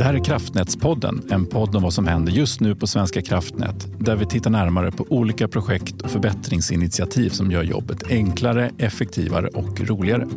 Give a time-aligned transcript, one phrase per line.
[0.00, 3.86] Det här är Kraftnätspodden, en podd om vad som händer just nu på Svenska kraftnät
[3.98, 9.80] där vi tittar närmare på olika projekt och förbättringsinitiativ som gör jobbet enklare, effektivare och
[9.80, 10.28] roligare.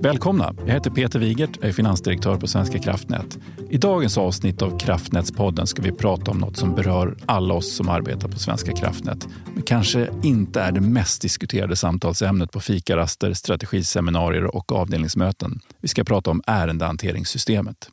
[0.00, 0.54] Välkomna!
[0.66, 3.38] Jag heter Peter Wigert och är finansdirektör på Svenska kraftnät.
[3.70, 7.88] I dagens avsnitt av Kraftnätspodden ska vi prata om något som berör alla oss som
[7.88, 14.56] arbetar på Svenska kraftnät men kanske inte är det mest diskuterade samtalsämnet på fikaraster, strategiseminarier
[14.56, 15.60] och avdelningsmöten.
[15.80, 17.90] Vi ska prata om ärendehanteringssystemet.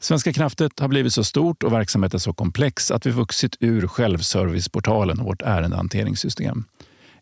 [0.00, 5.20] Svenska kraftnät har blivit så stort och verksamheten så komplex att vi vuxit ur självserviceportalen
[5.20, 6.64] och vårt ärendehanteringssystem.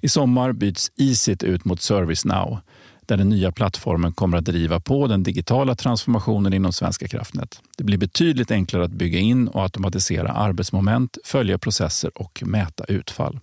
[0.00, 2.58] I sommar byts Easit ut mot ServiceNow
[3.06, 7.60] där den nya plattformen kommer att driva på den digitala transformationen inom Svenska kraftnät.
[7.76, 13.40] Det blir betydligt enklare att bygga in och automatisera arbetsmoment, följa processer och mäta utfall.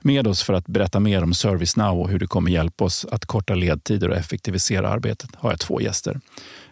[0.00, 3.26] Med oss för att berätta mer om ServiceNow och hur det kommer hjälpa oss att
[3.26, 6.20] korta ledtider och effektivisera arbetet har jag två gäster.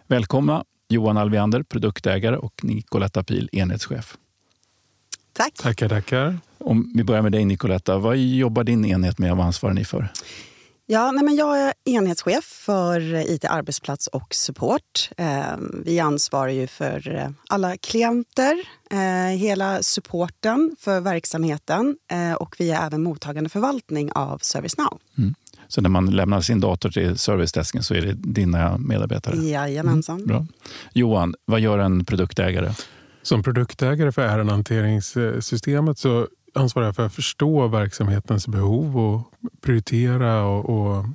[0.07, 4.17] Välkomna Johan Alviander, produktägare och Nicoletta Pil, enhetschef.
[5.33, 5.53] Tack.
[5.53, 6.39] Tackar, tackar.
[6.57, 9.85] Om vi börjar med dig Nicoletta, vad jobbar din enhet med och vad ansvarar ni
[9.85, 10.11] för?
[10.85, 15.09] Ja, nej men jag är enhetschef för IT arbetsplats och support.
[15.17, 22.55] Ehm, vi ansvarar ju för eh, alla klienter, eh, hela supporten för verksamheten eh, och
[22.59, 24.99] vi är även mottagande förvaltning av ServiceNow.
[25.17, 25.35] Mm.
[25.71, 29.35] Så när man lämnar sin dator till servicedesken så är det dina medarbetare?
[29.35, 30.15] Jajamensan.
[30.15, 30.45] Mm, bra.
[30.93, 32.73] Johan, vad gör en produktägare?
[33.21, 40.69] Som produktägare för ärendehanteringssystemet så ansvarar jag för att förstå verksamhetens behov och prioritera och,
[40.69, 41.05] och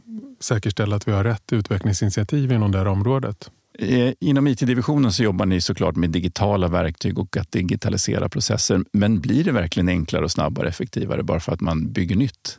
[0.41, 3.51] säkerställa att vi har rätt utvecklingsinitiativ inom det här området.
[3.79, 8.85] Eh, inom IT-divisionen så jobbar ni såklart med digitala verktyg och att digitalisera processer.
[8.93, 12.59] Men blir det verkligen enklare och snabbare och effektivare bara för att man bygger nytt?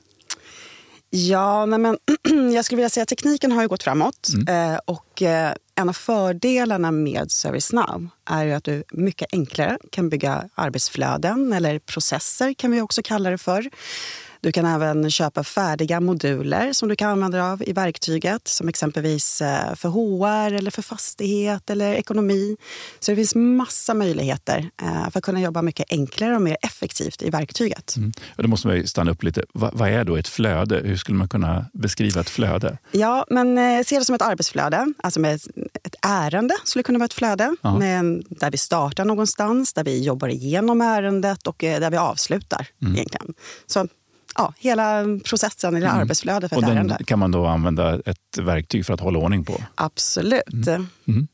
[1.18, 1.98] Ja, nej men,
[2.54, 4.28] jag skulle vilja säga att tekniken har ju gått framåt.
[4.36, 4.74] Mm.
[4.74, 10.10] Eh, och eh, en av fördelarna med ServiceNow är ju att du mycket enklare kan
[10.10, 13.70] bygga arbetsflöden eller processer kan vi också kalla det för.
[14.42, 19.42] Du kan även köpa färdiga moduler som du kan använda av i verktyget som exempelvis
[19.42, 22.58] eh, för HR eller för fastighet eller ekonomi.
[23.00, 27.22] Så det finns massa möjligheter eh, för att kunna jobba mycket enklare och mer effektivt
[27.22, 27.96] i verktyget.
[27.98, 28.12] Mm.
[28.36, 29.44] då måste man stanna upp lite.
[29.54, 30.82] vad är då ett flöde?
[30.84, 32.78] Hur skulle man kunna beskriva ett flöde?
[32.92, 34.94] Ja, men eh, se det som ett arbetsflöde.
[34.98, 35.36] Alltså med
[35.84, 37.56] ett ärende skulle kunna vara ett flöde.
[37.80, 42.68] Med, där vi startar någonstans, där vi jobbar igenom ärendet och där vi avslutar.
[42.82, 42.96] Mm.
[42.96, 43.34] egentligen.
[43.66, 43.88] Så
[44.38, 46.00] ja, hela processen eller mm.
[46.00, 46.96] arbetsflödet för ett och ärende.
[46.98, 49.64] Den kan man då använda ett verktyg för att hålla ordning på?
[49.76, 50.68] Absolut.
[50.68, 50.88] Mm.
[51.08, 51.28] Mm.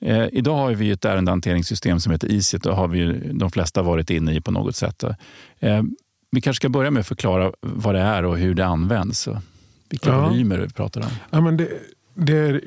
[0.00, 2.62] Eh, idag har vi ett ärendehanteringssystem som heter Easit.
[2.62, 5.04] Det har vi de flesta varit inne i på något sätt.
[5.60, 5.82] Eh,
[6.30, 9.28] vi kanske ska börja med att förklara vad det är och hur det används.
[9.88, 10.28] Vilka ja.
[10.28, 11.06] volymer vi pratar om.
[11.30, 11.68] Ja, men det
[12.16, 12.60] är,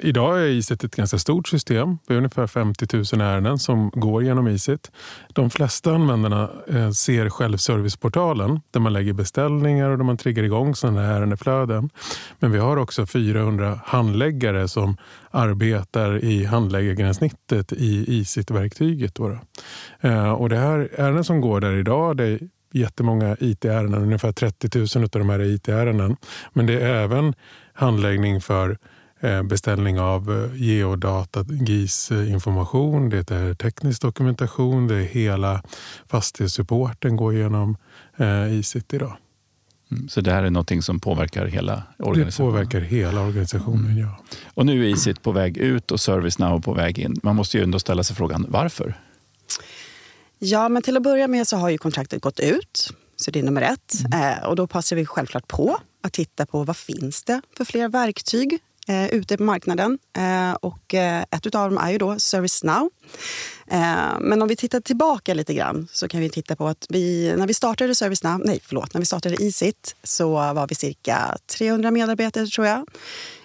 [0.00, 1.98] idag är ISIT ett ganska stort system.
[2.08, 4.90] Vi har ungefär 50 000 ärenden som går genom ISIT.
[5.32, 10.74] De flesta användarna eh, ser självserviceportalen där man lägger beställningar och där man triggar igång
[10.74, 11.90] sådana här ärendeflöden.
[12.38, 14.96] Men vi har också 400 handläggare som
[15.30, 19.18] arbetar i handläggargränssnittet i ISIT-verktyget.
[20.00, 22.40] Eh, och det här ärenden som går där idag det är
[22.72, 24.02] jättemånga IT-ärenden.
[24.02, 26.16] Ungefär 30 000 av de här är IT-ärenden.
[26.52, 27.34] Men det är även
[27.76, 28.78] handläggning för
[29.20, 35.62] eh, beställning av eh, geodata, GIS-information, det är teknisk dokumentation, det är hela
[36.08, 37.76] fastighetssupporten går genom
[38.50, 39.16] ICIT eh, idag.
[39.90, 42.52] Mm, så det här är något som påverkar hela organisationen?
[42.52, 43.98] Det påverkar hela organisationen, mm.
[43.98, 44.18] ja.
[44.54, 47.20] Och nu är ICIT på väg ut och ServiceNow på väg in.
[47.22, 49.00] Man måste ju ändå ställa sig frågan varför?
[50.38, 52.92] Ja, men till att börja med så har ju kontraktet gått ut.
[53.16, 53.94] Så det är nummer ett.
[54.12, 54.48] Mm.
[54.48, 58.58] och då passar vi självklart på att titta på vad finns det för fler verktyg
[58.88, 59.98] eh, ute på marknaden.
[60.16, 62.90] Eh, och eh, ett av dem är ju då ServiceNow.
[63.66, 67.34] Eh, men om vi tittar tillbaka lite grann så kan vi titta på att vi,
[67.36, 71.90] när vi startade ServiceNow, nej förlåt, när vi startade Easit så var vi cirka 300
[71.90, 72.86] medarbetare tror jag.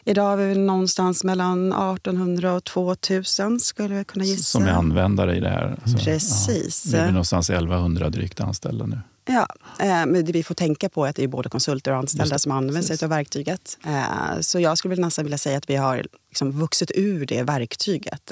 [0.06, 4.44] Idag är vi någonstans mellan 1800 och 2000 skulle jag kunna gissa.
[4.44, 5.78] Som är användare i det här?
[5.84, 6.86] Alltså, Precis.
[6.86, 9.00] Ja, vi är någonstans 1100 drygt anställda nu.
[9.26, 9.48] Ja,
[9.80, 12.40] eh, men det vi får tänka på är att det är både konsulter och anställda
[12.40, 13.78] som använder sig av verktyget.
[13.86, 18.32] Eh, så jag skulle nästan vilja säga att vi har liksom vuxit ur det verktyget.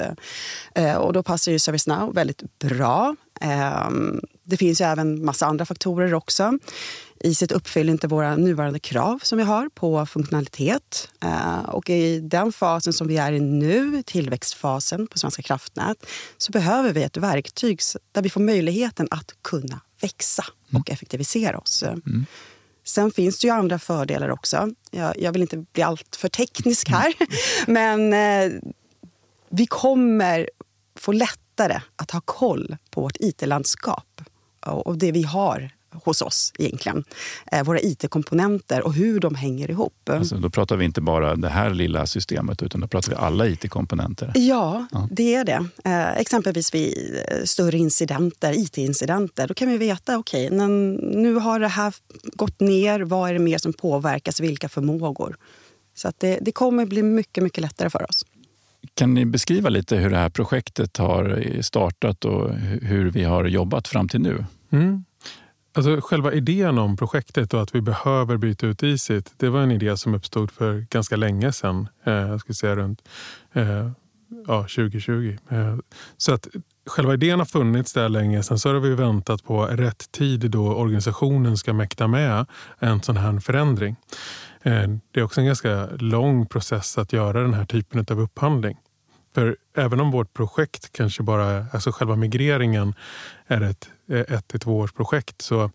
[0.75, 3.15] Eh, och då passar ju ServiceNow väldigt bra.
[4.44, 6.57] Det finns ju även massa andra faktorer också.
[7.19, 11.09] ICIT uppfyller inte våra nuvarande krav som vi har på funktionalitet.
[11.65, 16.06] Och i den fasen som vi är i nu, tillväxtfasen på Svenska kraftnät,
[16.38, 17.80] så behöver vi ett verktyg
[18.12, 21.83] där vi får möjligheten att kunna växa och effektivisera oss.
[21.83, 22.25] Mm.
[22.83, 24.69] Sen finns det ju andra fördelar också.
[24.91, 27.13] Jag, jag vill inte bli allt för teknisk här.
[27.67, 28.59] Men eh,
[29.49, 30.49] vi kommer
[30.95, 34.21] få lättare att ha koll på vårt it-landskap
[34.65, 37.03] och det vi har hos oss egentligen.
[37.51, 40.09] Eh, våra it-komponenter och hur de hänger ihop.
[40.09, 43.47] Alltså, då pratar vi inte bara det här lilla systemet utan då pratar vi alla
[43.47, 44.31] it-komponenter.
[44.36, 45.65] Ja, ja, det är det.
[45.86, 49.47] Eh, exempelvis vid eh, större incidenter, it-incidenter.
[49.47, 51.94] Då kan vi veta, okej, okay, nu har det här
[52.24, 53.00] gått ner.
[53.00, 54.39] Vad är det mer som påverkas?
[54.39, 55.35] Vilka förmågor?
[55.95, 58.25] Så att det, det kommer bli mycket, mycket lättare för oss.
[58.94, 63.88] Kan ni beskriva lite hur det här projektet har startat och hur vi har jobbat
[63.88, 64.45] fram till nu?
[64.71, 65.03] Mm.
[65.74, 69.71] Alltså, själva idén om projektet och att vi behöver byta ut ISIT, det var en
[69.71, 71.88] idé som uppstod för ganska länge sedan.
[72.04, 73.01] Eh, jag skulle säga runt
[73.54, 73.92] eh,
[74.48, 75.38] ja, 2020.
[75.50, 75.77] Eh,
[76.18, 76.48] så att
[76.86, 78.44] själva idén har funnits där länge.
[78.44, 82.45] Sen så har vi väntat på rätt tid då organisationen ska mäkta med
[82.80, 83.95] en sån här förändring.
[84.62, 88.77] Eh, det är också en ganska lång process att göra den här typen av upphandling.
[89.33, 92.93] För även om vårt projekt kanske bara, alltså själva migreringen
[93.47, 95.71] är ett ett till två års projekt så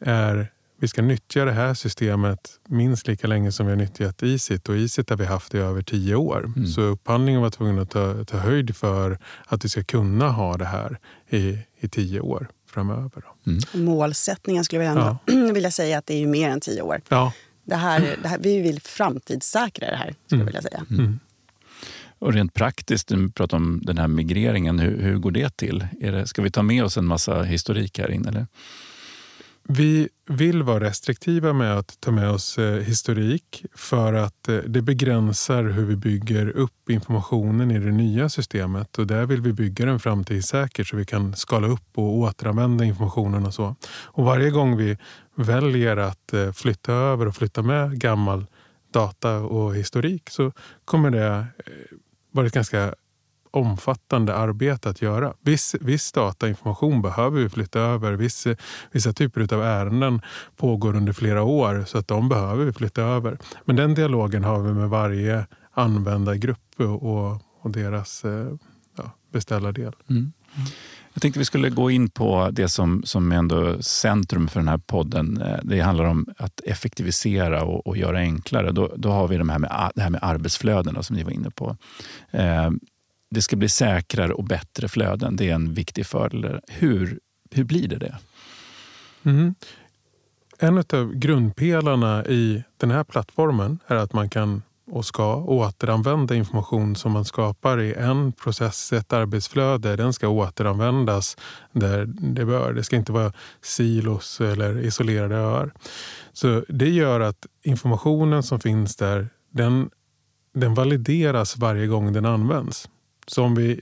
[0.00, 4.68] är vi ska nyttja det här systemet minst lika länge som vi har nyttjat ISIT
[4.68, 6.44] och ISIT har vi haft i över tio år.
[6.56, 6.66] Mm.
[6.66, 10.64] Så upphandlingen var tvungen att ta, ta höjd för att vi ska kunna ha det
[10.64, 10.98] här
[11.28, 13.22] i, i tio år framöver.
[13.46, 13.84] Mm.
[13.84, 15.52] Målsättningen skulle jag ändå ja.
[15.52, 17.00] vilja säga att det är mer än tio år.
[17.08, 17.32] Ja.
[17.64, 20.14] Det här, det här, vi vill framtidssäkra det här.
[20.26, 20.54] Skulle mm.
[20.54, 20.84] jag vilja säga.
[20.90, 21.20] Mm.
[22.22, 25.86] Och rent praktiskt, du pratar om den här migreringen, hur, hur går det till?
[26.00, 28.28] Är det, ska vi ta med oss en massa historik här inne?
[28.28, 28.46] Eller?
[29.68, 34.82] Vi vill vara restriktiva med att ta med oss eh, historik för att eh, det
[34.82, 38.98] begränsar hur vi bygger upp informationen i det nya systemet.
[38.98, 43.46] Och där vill vi bygga den framtidssäkert så vi kan skala upp och återanvända informationen
[43.46, 43.76] och så.
[44.04, 44.96] Och varje gång vi
[45.34, 48.46] väljer att eh, flytta över och flytta med gammal
[48.92, 50.52] data och historik så
[50.84, 51.72] kommer det eh,
[52.32, 52.94] varit ganska
[53.50, 55.34] omfattande arbete att göra.
[55.40, 58.12] Viss, viss datainformation behöver vi flytta över.
[58.12, 58.46] Viss,
[58.90, 60.20] vissa typer av ärenden
[60.56, 63.38] pågår under flera år så att de behöver vi flytta över.
[63.64, 68.52] Men den dialogen har vi med varje användargrupp och, och deras eh,
[68.96, 69.92] ja, beställardel.
[70.10, 70.32] Mm.
[71.14, 74.68] Jag tänkte vi skulle gå in på det som, som är ändå centrum för den
[74.68, 75.42] här podden.
[75.42, 78.72] Eh, det handlar om att effektivisera och, och göra enklare.
[78.72, 81.50] Då, då har vi de här med, det här med arbetsflödena som ni var inne
[81.50, 81.76] på.
[82.30, 82.70] Eh,
[83.30, 85.36] det ska bli säkrare och bättre flöden.
[85.36, 86.60] Det är en viktig fördel.
[86.68, 87.20] Hur,
[87.50, 88.18] hur blir det det?
[89.22, 89.54] Mm.
[90.58, 94.62] En av grundpelarna i den här plattformen är att man kan
[94.92, 99.96] och ska återanvända information som man skapar i en process, ett arbetsflöde.
[99.96, 101.36] Den ska återanvändas
[101.72, 102.72] där det bör.
[102.72, 105.72] Det ska inte vara silos eller isolerade öar.
[106.32, 109.90] Så det gör att informationen som finns där, den,
[110.54, 112.88] den valideras varje gång den används.
[113.26, 113.80] Så om vi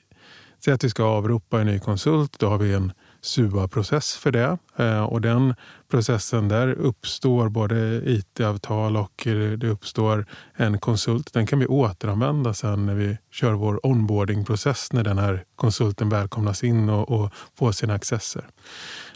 [0.64, 4.58] säger att vi ska avropa en ny konsult, då har vi en SUA-process för det.
[4.76, 5.54] Eh, och den
[5.90, 11.32] processen där uppstår både IT-avtal och eh, det uppstår en konsult.
[11.32, 16.64] Den kan vi återanvända sen när vi kör vår onboarding-process när den här konsulten välkomnas
[16.64, 18.44] in och, och får sina accesser.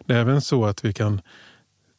[0.07, 1.21] Det är även så att vi kan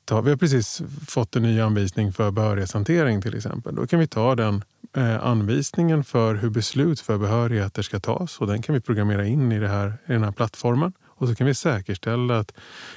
[0.06, 3.76] ta, vi har precis fått en ny anvisning för behörighetshantering till exempel.
[3.76, 4.64] Då kan vi ta den
[4.98, 9.52] eh, anvisningen för hur beslut för behörigheter ska tas och den kan vi programmera in
[9.52, 10.94] i, det här, i den här plattformen.
[11.16, 12.52] Och så kan vi säkerställa att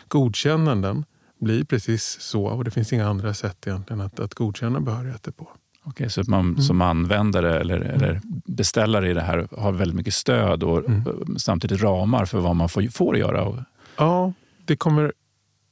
[0.09, 1.05] godkännanden
[1.41, 5.49] blir precis så och det finns inga andra sätt egentligen att, att godkänna behörigheter på.
[5.83, 6.63] Okej, så att man mm.
[6.63, 7.95] som användare eller, mm.
[7.95, 11.39] eller beställare i det här har väldigt mycket stöd och mm.
[11.39, 13.65] samtidigt ramar för vad man får, får göra?
[13.97, 14.33] Ja,
[14.65, 15.13] det kommer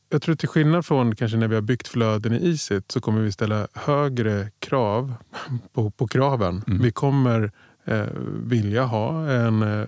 [0.08, 3.20] jag tror till skillnad från kanske när vi har byggt flöden i ISIT så kommer
[3.20, 5.14] vi ställa högre krav
[5.72, 6.64] på, på kraven.
[6.66, 6.82] Mm.
[6.82, 7.52] Vi kommer
[7.86, 8.06] eh,
[8.42, 9.86] vilja ha en eh,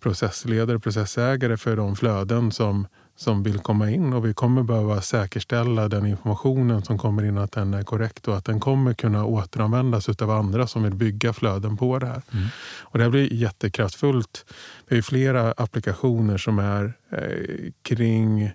[0.00, 5.88] processledare, processägare för de flöden som, som vill komma in och vi kommer behöva säkerställa
[5.88, 10.08] den informationen som kommer in att den är korrekt och att den kommer kunna återanvändas
[10.08, 12.22] av andra som vill bygga flöden på det här.
[12.32, 12.46] Mm.
[12.80, 14.44] Och det här blir jättekraftfullt.
[14.88, 18.52] Vi har flera applikationer som är eh, kring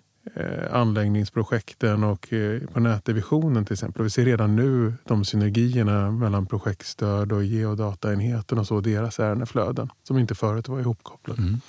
[0.72, 4.04] anläggningsprojekten och eh, på nätdivisionen till exempel.
[4.04, 10.18] Vi ser redan nu de synergierna mellan projektstöd och geodataenheten och så, deras ärendeflöden som
[10.18, 11.42] inte förut var ihopkopplade.
[11.42, 11.60] Mm.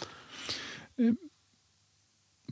[0.99, 1.15] Eh,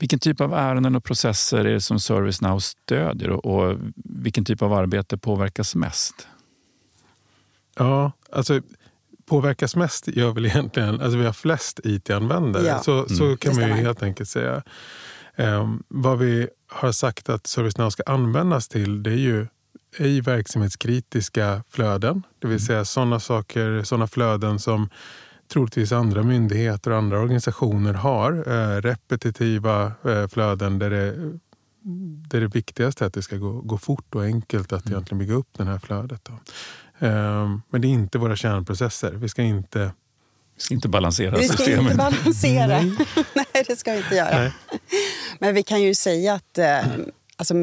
[0.00, 4.72] vilken typ av ärenden och processer är det som ServiceNow stödjer och vilken typ av
[4.72, 6.28] arbete påverkas mest?
[7.76, 8.60] Ja, alltså
[9.26, 12.66] påverkas mest gör väl egentligen, alltså vi har flest IT-användare.
[12.66, 12.78] Ja.
[12.78, 13.36] Så, så mm.
[13.36, 14.62] kan man ju helt enkelt säga.
[15.36, 19.46] Eh, vad vi har sagt att ServiceNow ska användas till det är ju
[19.98, 22.22] ej verksamhetskritiska flöden.
[22.38, 22.66] Det vill mm.
[22.66, 24.88] säga sådana saker, sådana flöden som
[25.52, 28.32] troligtvis andra myndigheter och andra organisationer har.
[28.32, 31.38] Eh, repetitiva eh, flöden där det,
[32.28, 34.94] där det viktigaste är att det ska gå, gå fort och enkelt att mm.
[34.94, 36.28] egentligen bygga upp det här flödet.
[36.98, 39.12] Eh, men det är inte våra kärnprocesser.
[39.12, 39.92] Vi ska inte
[40.56, 41.68] vi ska inte balansera vi systemet.
[41.68, 42.80] Vi ska inte balansera.
[43.34, 43.64] Nej.
[43.66, 44.38] det ska vi inte göra.
[44.38, 44.52] Nej.
[45.38, 46.86] Men vi kan ju säga att eh,
[47.36, 47.54] alltså,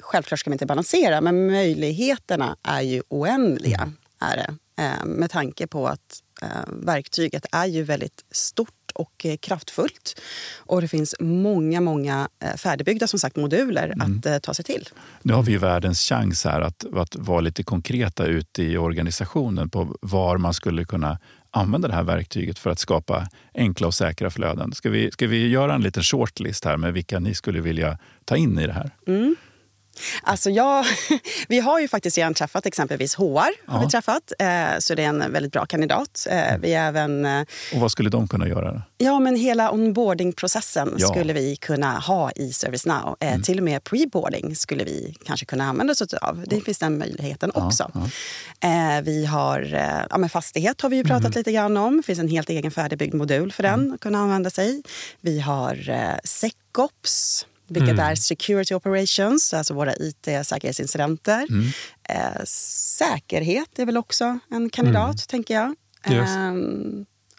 [0.00, 3.80] självklart ska vi inte balansera, men möjligheterna är ju oändliga.
[3.80, 3.96] Mm.
[4.20, 4.54] Är det.
[4.76, 10.20] Eh, med tanke på att eh, verktyget är ju väldigt stort och eh, kraftfullt.
[10.56, 14.22] Och det finns många, många färdigbyggda som sagt, moduler mm.
[14.24, 14.88] att ta sig till.
[15.22, 19.96] Nu har vi världens chans här att, att vara lite konkreta ute i organisationen på
[20.00, 21.18] var man skulle kunna
[21.56, 24.72] använda det här verktyget för att skapa enkla och säkra flöden.
[24.72, 28.36] Ska vi, ska vi göra en liten shortlist här med vilka ni skulle vilja ta
[28.36, 28.90] in i det här?
[29.06, 29.36] Mm.
[30.22, 30.84] Alltså jag,
[31.48, 33.70] vi har ju faktiskt redan träffat exempelvis HR.
[33.70, 36.26] Har vi träffat, eh, så det är en väldigt bra kandidat.
[36.30, 38.82] Eh, vi även, eh, och vad skulle de kunna göra?
[38.98, 41.08] Ja, men hela onboardingprocessen ja.
[41.08, 43.16] skulle vi kunna ha i ServiceNow.
[43.20, 43.42] Mm.
[43.42, 46.44] Till och med preboarding skulle vi kanske kunna använda oss av.
[46.46, 47.90] Det finns den möjligheten ja, också.
[48.60, 49.00] Ja.
[49.02, 49.60] Vi har
[50.10, 51.32] ja, men fastighet har vi ju pratat mm.
[51.36, 51.96] lite grann om.
[51.96, 53.94] Det finns en helt egen färdigbyggd modul för den mm.
[53.94, 54.82] att kunna använda sig.
[55.20, 55.76] Vi har
[56.24, 58.06] SecOps vilket mm.
[58.06, 61.46] är Security Operations, alltså våra IT-säkerhetsincidenter.
[61.50, 61.66] Mm.
[62.08, 65.16] Eh, säkerhet är väl också en kandidat, mm.
[65.28, 65.74] tänker jag.
[66.10, 66.36] Yes.
[66.36, 66.54] Eh,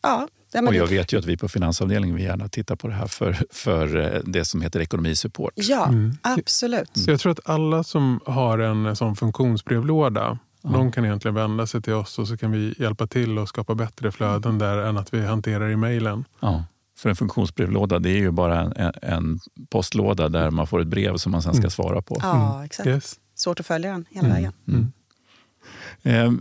[0.03, 0.27] ja,
[0.67, 3.37] och jag vet ju att vi på finansavdelningen vill gärna titta på det här för,
[3.51, 5.53] för eh, det som heter ekonomisupport.
[5.55, 6.17] Ja, mm.
[6.21, 6.97] absolut.
[6.97, 10.39] Så jag tror att alla som har en sån funktionsbrevlåda.
[10.61, 13.75] De kan egentligen vända sig till oss och så kan vi hjälpa till och skapa
[13.75, 16.25] bättre flöden där än att vi hanterar i mejlen.
[16.39, 16.63] Ja.
[16.97, 21.17] För en funktionsbrevlåda det är ju bara en, en, postlåda där man får ett brev
[21.17, 21.71] som man sen ska mm.
[21.71, 22.17] svara på.
[22.21, 22.65] Ja, mm.
[22.65, 22.87] exakt.
[22.87, 23.19] Yes.
[23.35, 24.35] Svårt att följa den hela mm.
[24.35, 24.53] vägen.
[24.67, 24.91] Mm.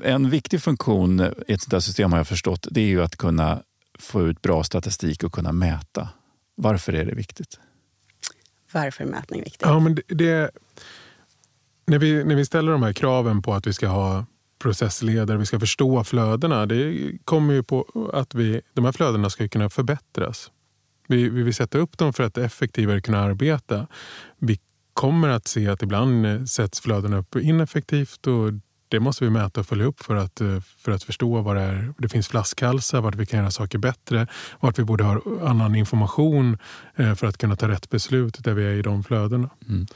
[0.02, 3.02] Eh, en viktig funktion i ett sånt här system har jag förstått, det är ju
[3.02, 3.62] att kunna
[3.98, 6.08] få ut bra statistik och kunna mäta.
[6.56, 7.60] Varför är det viktigt?
[8.72, 9.62] Varför är mätning viktigt?
[9.62, 10.50] Ja, men det, det,
[11.86, 14.24] när, vi, när vi ställer de här kraven på att vi ska ha
[14.64, 16.66] processledare, vi ska förstå flödena.
[16.66, 20.50] Det kommer ju på att vi, de här flödena ska kunna förbättras.
[21.08, 23.86] Vi, vi vill sätta upp dem för att effektivare kunna arbeta.
[24.38, 24.58] Vi
[24.92, 28.52] kommer att se att ibland sätts flödena upp ineffektivt och
[28.88, 30.40] det måste vi mäta och följa upp för att,
[30.78, 31.94] för att förstå vad det är.
[31.98, 34.26] Det finns flaskhalsar, vart vi kan göra saker bättre,
[34.60, 36.58] vart vi borde ha annan information
[36.96, 39.50] eh, för att kunna ta rätt beslut där vi är i de flödena.
[39.68, 39.86] Mm.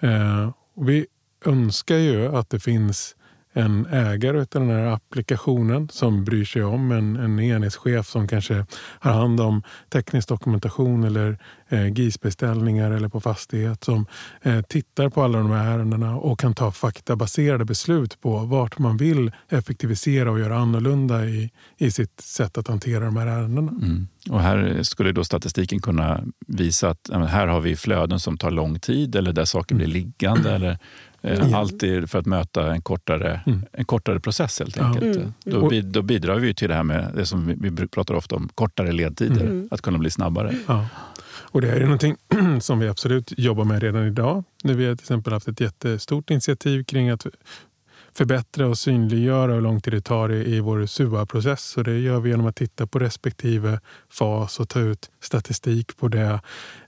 [0.00, 0.52] Eh,
[0.86, 1.06] vi
[1.44, 3.16] önskar ju att det finns
[3.56, 8.66] en ägare av den här applikationen som bryr sig om en, en enhetschef som kanske
[8.98, 14.06] har hand om teknisk dokumentation eller eh, GIS-beställningar eller på fastighet som
[14.42, 18.96] eh, tittar på alla de här ärendena och kan ta faktabaserade beslut på vart man
[18.96, 23.70] vill effektivisera och göra annorlunda i, i sitt sätt att hantera de här ärendena.
[23.70, 24.08] Mm.
[24.30, 28.80] Och här skulle då statistiken kunna visa att här har vi flöden som tar lång
[28.80, 30.50] tid eller där saker blir liggande.
[30.56, 30.78] Eller
[31.26, 31.54] Mm.
[31.54, 33.62] Alltid för att möta en kortare, mm.
[33.72, 35.16] en kortare process helt enkelt.
[35.16, 35.32] Mm.
[35.44, 38.92] Då, då, bidrar vi till det här med det som vi pratar ofta om, kortare
[38.92, 39.44] ledtider.
[39.44, 39.68] Mm.
[39.70, 40.54] Att kunna bli snabbare.
[40.66, 40.86] Ja.
[41.56, 42.16] Och det här är någonting
[42.60, 44.44] som vi absolut jobbar med redan idag.
[44.64, 47.26] Nu vi har till exempel haft ett jättestort initiativ kring att
[48.14, 51.76] förbättra och synliggöra hur lång tid det tar i, vår SUA-process.
[51.76, 53.80] Och det gör vi genom att titta på respektive
[54.10, 56.40] fas och ta ut statistik på det.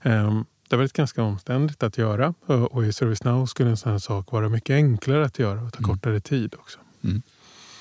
[0.03, 4.33] Um, det har varit ganska omständigt att göra och i ServiceNow skulle en sån sak
[4.33, 5.91] vara mycket enklare att göra och ta mm.
[5.91, 6.79] kortare tid också.
[7.05, 7.23] Mm.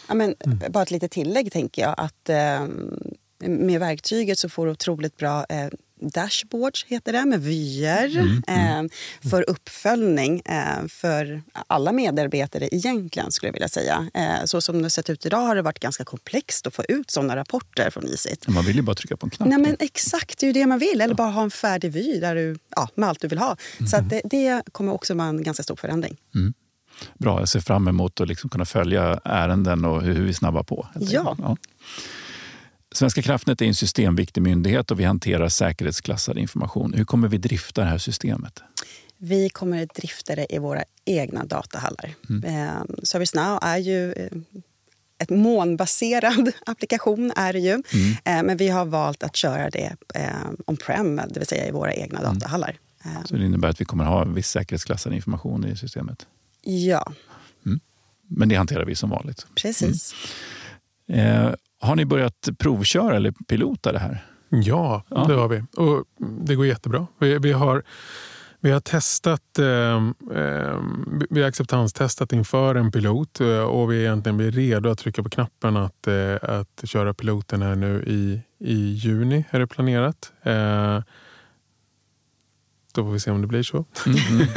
[0.08, 0.60] Ja, men, mm.
[0.72, 1.96] Bara ett litet tillägg tänker jag.
[1.98, 2.68] att eh,
[3.50, 5.68] Med verktyget så får du otroligt bra eh,
[6.00, 8.86] dashboards heter det, med vyer mm, mm.
[8.86, 8.92] eh,
[9.30, 14.10] för uppföljning eh, för alla medarbetare egentligen skulle jag vilja säga.
[14.14, 17.12] Eh, så som det sett ut idag har det varit ganska komplext att få ut
[17.12, 18.48] sådana rapporter från ISIT.
[18.48, 19.50] Man vill ju bara trycka på en knapp.
[19.50, 21.02] Nej, men exakt, det är ju det man vill.
[21.02, 23.58] Eller bara ha en färdig vy där du, ja, med allt du vill ha.
[23.78, 23.88] Mm.
[23.88, 26.18] Så det, det, kommer också vara en ganska stor förändring.
[26.36, 26.54] Mm.
[27.14, 30.88] Bra, jag ser fram emot att liksom kunna följa ärenden och hur vi snabbar på.
[31.00, 31.36] Ja.
[31.40, 31.58] ja.
[32.98, 36.94] Svenska kraftnät är en systemviktig myndighet och vi hanterar säkerhetsklassad information.
[36.94, 38.64] Hur kommer vi drifta det här systemet?
[39.18, 42.16] Vi kommer att drifta det i våra egna datahallar.
[42.30, 42.44] Mm.
[42.44, 44.28] Eh, ServiceNow är ju eh,
[45.18, 47.32] ett molnbaserad applikation.
[47.36, 47.72] är det ju.
[47.72, 47.84] Mm.
[48.26, 49.96] Eh, men vi har valt att köra det
[50.66, 52.34] on-prem, det vill säga i våra egna mm.
[52.34, 52.78] datahallar.
[53.26, 56.28] Så det innebär att vi kommer ha viss säkerhetsklassad information i systemet?
[56.64, 57.12] Ja.
[57.66, 57.80] Mm.
[58.28, 59.48] Men det hanterar vi som vanligt?
[59.56, 60.16] Precis.
[61.80, 64.26] Har ni börjat provköra eller pilota det här?
[64.50, 65.26] Ja, ja.
[65.28, 65.64] det har vi.
[65.78, 67.08] Och det går jättebra.
[67.20, 67.84] Vi, vi har
[68.60, 69.96] Vi har testat, eh,
[70.38, 70.80] eh,
[71.30, 75.30] vi har acceptanstestat inför en pilot eh, och vi är egentligen redo att trycka på
[75.30, 80.34] knappen att, eh, att köra piloten här nu i, i juni är det planerat.
[82.98, 83.86] Då får vi se om det blir så.
[84.06, 84.48] Mm,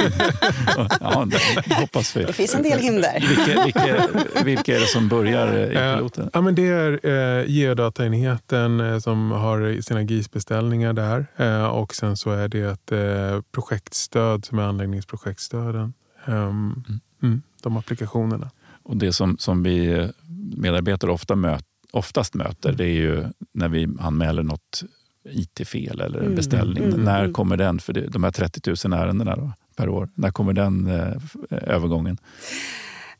[1.01, 2.23] ja, det hoppas vi.
[2.23, 3.19] Det finns en del hinder.
[3.29, 4.07] Vilka, vilka,
[4.43, 6.29] vilka är det som börjar i eh, piloten?
[6.33, 11.25] Ja, men det är eh, geodataenheten eh, som har sina GIS-beställningar där.
[11.35, 15.93] Eh, och sen så är det ett eh, projektstöd som är anläggningsprojektstöden.
[16.25, 16.99] Um, mm.
[17.23, 18.49] Mm, de applikationerna.
[18.83, 20.07] Och det som, som vi
[20.57, 24.83] medarbetare ofta möt, oftast möter det är ju när vi anmäler något
[25.25, 26.35] IT-fel eller mm.
[26.35, 26.83] beställning.
[26.83, 27.03] Mm.
[27.03, 27.33] När mm.
[27.33, 27.79] kommer den?
[27.79, 32.17] För det, de här 30 000 ärendena då, per år, när kommer den eh, övergången?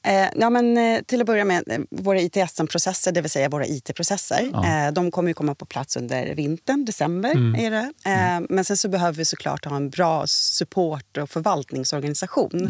[0.04, 3.66] Eh, ja, men, eh, till att börja med, eh, våra ITSM-processer, det vill säga våra
[3.66, 4.88] IT-processer, ja.
[4.88, 7.32] eh, de kommer ju komma på plats under vintern, december.
[7.32, 7.56] Mm.
[7.56, 7.94] Är det.
[8.06, 8.48] Eh, mm.
[8.50, 12.68] Men sen så behöver vi såklart ha en bra support och förvaltningsorganisation.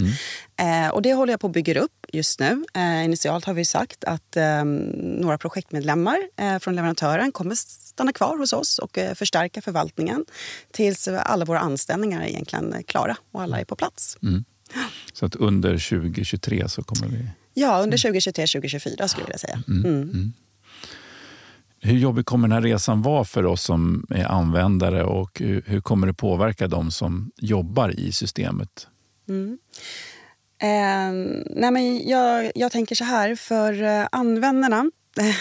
[0.57, 0.85] Mm.
[0.85, 2.65] Eh, och det håller jag på att bygga upp just nu.
[3.05, 4.37] initialt har vi sagt att
[4.95, 6.17] några projektmedlemmar
[6.59, 10.25] från leverantören kommer stanna kvar hos oss och förstärka förvaltningen
[10.71, 14.17] tills alla våra anställningar är egentligen klara och alla är på plats.
[14.23, 14.43] Mm.
[15.13, 17.27] Så att under 2023 så kommer vi...
[17.53, 19.63] Ja, under 2023-2024 skulle jag säga.
[19.67, 19.85] Mm.
[19.85, 20.01] Mm.
[20.01, 20.33] Mm.
[21.79, 26.07] Hur jobbig kommer den här resan vara för oss som är användare och hur kommer
[26.07, 28.87] det påverka de som jobbar i systemet?
[29.29, 29.57] Mm.
[30.61, 31.11] Eh,
[31.49, 34.91] nej men jag, jag tänker så här, för eh, användarna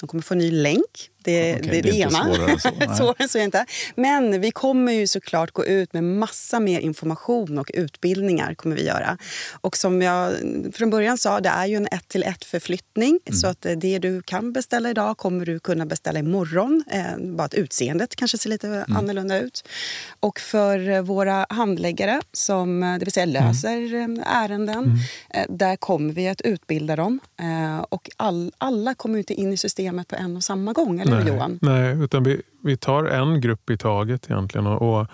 [0.00, 1.10] de kommer få en ny länk.
[1.22, 2.10] Det, okay, det är det, det ena.
[2.10, 2.68] Svårare än så.
[2.96, 3.66] svårare så inte.
[3.94, 8.54] Men vi kommer ju såklart gå ut med massa mer information och utbildningar.
[8.54, 9.18] kommer vi göra.
[9.60, 10.32] Och som jag
[10.72, 13.18] från början sa, det är ju en ett till ett förflyttning.
[13.24, 13.38] Mm.
[13.38, 16.84] Så att det du kan beställa idag kommer du kunna beställa imorgon.
[16.90, 18.96] Eh, bara att utseendet kanske ser lite mm.
[18.96, 19.64] annorlunda ut.
[20.20, 23.46] Och för våra handläggare som det vill säga mm.
[23.46, 24.22] löser mm.
[24.26, 24.98] ärenden.
[25.34, 27.20] Eh, där kommer vi att utbilda dem.
[27.40, 31.00] Eh, och all, alla kommer inte in i systemet på en och samma gång.
[31.10, 31.58] Nej, Johan?
[31.62, 34.66] Nej, utan vi, vi tar en grupp i taget egentligen.
[34.66, 35.06] Och, och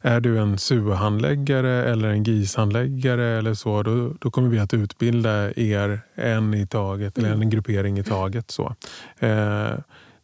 [0.00, 5.52] är du en SUA-handläggare eller en GIS-handläggare eller så, då, då, kommer vi att utbilda
[5.56, 7.50] er en i taget, eller en mm.
[7.50, 8.50] gruppering i taget.
[8.50, 8.74] Så.
[9.18, 9.72] Eh,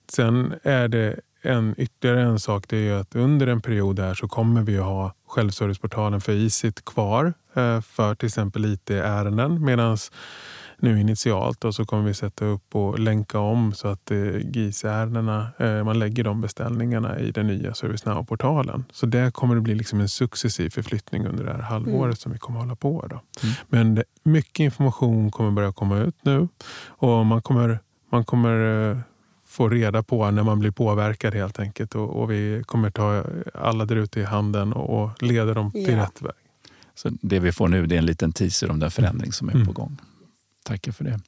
[0.09, 4.29] sen är det en, ytterligare en sak, det är att under en period här så
[4.29, 9.64] kommer vi att ha självserviceportalen för ISIT kvar eh, för till exempel IT-ärenden.
[9.64, 10.12] Medans
[10.79, 15.49] nu initialt och så kommer vi sätta upp och länka om så att eh, GIS-ärendena,
[15.59, 18.85] eh, man lägger de beställningarna i den nya ServiceNow-portalen.
[18.93, 22.17] Så det kommer det bli liksom en successiv förflyttning under det här halvåret mm.
[22.17, 23.07] som vi kommer hålla på.
[23.11, 23.21] Då.
[23.43, 23.55] Mm.
[23.69, 26.49] Men det, mycket information kommer börja komma ut nu
[26.87, 27.79] och man kommer,
[28.11, 28.99] man kommer eh,
[29.47, 31.95] få reda på när man blir påverkad helt enkelt.
[31.95, 35.93] Och, och vi kommer ta alla där ute i handen och, och leda dem till
[35.93, 36.03] ja.
[36.03, 36.33] rätt väg.
[36.95, 39.55] Så det vi får nu det är en liten teaser om den förändring som är
[39.55, 39.67] mm.
[39.67, 39.97] på gång.
[40.67, 41.21] Tackar för det.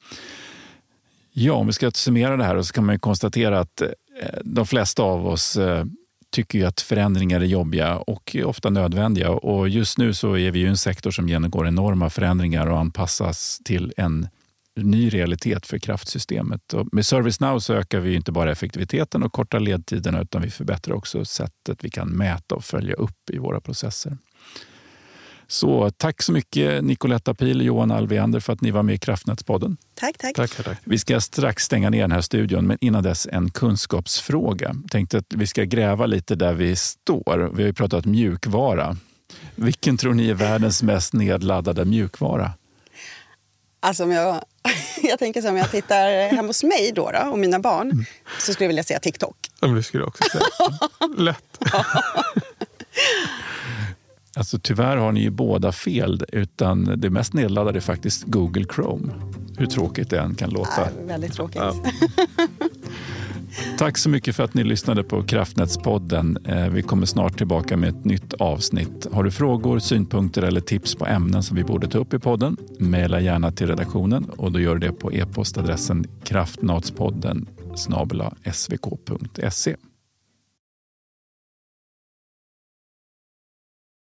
[1.31, 3.87] Ja, om vi ska summera det här så kan man konstatera att eh,
[4.43, 5.85] de flesta av oss eh,
[6.31, 9.29] tycker att förändringar är jobbiga och ofta nödvändiga.
[9.29, 13.61] Och just nu så är vi ju en sektor som genomgår enorma förändringar och anpassas
[13.65, 14.27] till en
[14.75, 16.73] ny realitet för kraftsystemet.
[16.73, 20.95] Och med ServiceNow så ökar vi inte bara effektiviteten och kortar ledtiderna utan vi förbättrar
[20.95, 24.17] också sättet vi kan mäta och följa upp i våra processer.
[25.51, 28.97] Så tack så mycket Nicoletta Pil och Johan Alveander för att ni var med i
[28.97, 29.77] Kraftnätspodden.
[29.95, 30.35] Tack, tack.
[30.35, 30.77] tack, tack.
[30.83, 34.75] Vi ska strax stänga ner den här studion, men innan dess en kunskapsfråga.
[34.91, 37.49] Tänkte att vi ska gräva lite där vi står.
[37.55, 38.97] Vi har ju pratat mjukvara.
[39.55, 42.51] Vilken tror ni är världens mest nedladdade mjukvara?
[43.79, 44.43] Alltså om jag,
[45.03, 48.05] jag tänker så om jag tittar hemma hos mig då, då och mina barn mm.
[48.39, 49.37] så skulle jag vilja säga TikTok.
[49.61, 50.43] Ja, det skulle jag också säga.
[51.17, 51.57] Lätt.
[54.39, 56.25] Alltså, tyvärr har ni ju båda fel.
[56.31, 59.13] Utan det mest nedladdade är faktiskt Google Chrome.
[59.57, 60.71] Hur tråkigt det än kan låta.
[60.77, 61.61] Ja, väldigt tråkigt.
[61.61, 61.73] Ja.
[63.77, 66.37] Tack så mycket för att ni lyssnade på Kraftnätspodden.
[66.45, 69.07] Eh, vi kommer snart tillbaka med ett nytt avsnitt.
[69.11, 72.57] Har du frågor, synpunkter eller tips på ämnen som vi borde ta upp i podden?
[72.79, 77.47] Maila gärna till redaktionen och då gör du det på e-postadressen kraftnatspodden
[78.53, 79.75] svk.se.